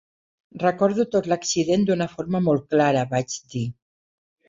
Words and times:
"Recordo 0.63 1.05
tot 1.17 1.29
l"accident 1.29 1.85
d"una 1.91 2.09
forma 2.17 2.45
molt 2.49 2.69
clara", 2.75 3.07
vaig 3.17 3.41
dir 3.57 3.67